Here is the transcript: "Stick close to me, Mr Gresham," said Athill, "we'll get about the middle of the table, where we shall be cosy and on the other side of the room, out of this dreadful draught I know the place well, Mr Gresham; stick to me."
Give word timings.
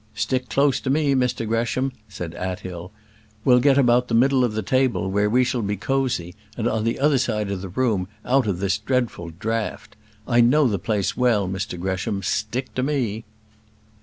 "Stick 0.15 0.49
close 0.49 0.79
to 0.79 0.89
me, 0.89 1.13
Mr 1.13 1.47
Gresham," 1.47 1.91
said 2.09 2.33
Athill, 2.33 2.91
"we'll 3.45 3.59
get 3.59 3.77
about 3.77 4.07
the 4.07 4.15
middle 4.15 4.43
of 4.43 4.53
the 4.53 4.63
table, 4.63 5.11
where 5.11 5.29
we 5.29 5.43
shall 5.43 5.61
be 5.61 5.77
cosy 5.77 6.33
and 6.57 6.67
on 6.67 6.85
the 6.85 6.97
other 6.99 7.19
side 7.19 7.51
of 7.51 7.61
the 7.61 7.69
room, 7.69 8.07
out 8.25 8.47
of 8.47 8.57
this 8.57 8.79
dreadful 8.79 9.29
draught 9.29 9.95
I 10.27 10.41
know 10.41 10.67
the 10.67 10.79
place 10.79 11.15
well, 11.15 11.47
Mr 11.47 11.79
Gresham; 11.79 12.23
stick 12.23 12.73
to 12.73 12.81
me." 12.81 13.25